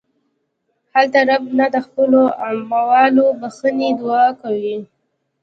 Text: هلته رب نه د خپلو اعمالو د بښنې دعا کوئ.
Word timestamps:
هلته 0.93 1.19
رب 1.29 1.43
نه 1.59 1.65
د 1.73 1.77
خپلو 1.85 2.21
اعمالو 2.47 3.27
د 3.33 3.35
بښنې 3.39 3.89
دعا 3.99 4.27
کوئ. 4.41 4.75